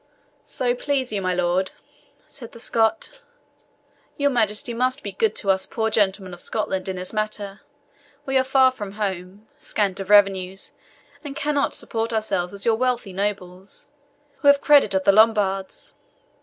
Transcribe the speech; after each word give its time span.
"So 0.45 0.73
please 0.73 1.13
you, 1.13 1.21
my 1.21 1.35
lord," 1.35 1.69
said 2.25 2.53
the 2.53 2.59
Scot, 2.59 3.21
"your 4.17 4.31
majesty 4.31 4.73
must 4.73 5.03
be 5.03 5.11
good 5.11 5.35
to 5.35 5.51
us 5.51 5.67
poor 5.67 5.91
gentlemen 5.91 6.33
of 6.33 6.39
Scotland 6.39 6.89
in 6.89 6.95
this 6.95 7.13
matter. 7.13 7.61
We 8.25 8.35
are 8.39 8.43
far 8.43 8.71
from 8.71 8.93
home, 8.93 9.47
scant 9.59 9.99
of 9.99 10.09
revenues, 10.09 10.71
and 11.23 11.35
cannot 11.35 11.75
support 11.75 12.13
ourselves 12.13 12.51
as 12.51 12.65
your 12.65 12.77
wealthy 12.77 13.13
nobles, 13.13 13.89
who 14.37 14.47
have 14.47 14.59
credit 14.59 14.95
of 14.95 15.03
the 15.03 15.11
Lombards. 15.11 15.93